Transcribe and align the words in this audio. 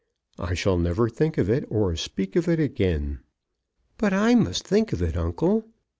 I 0.39 0.55
shall 0.55 0.79
never 0.79 1.07
think 1.11 1.37
of 1.37 1.47
it, 1.47 1.63
or 1.69 1.95
speak 1.95 2.35
of 2.35 2.47
it 2.47 2.59
again." 2.59 3.19
"But 3.99 4.13
I 4.13 4.33
must 4.33 4.67
think 4.67 4.93
of 4.93 5.01
it, 5.03 5.15
uncle." 5.15 5.67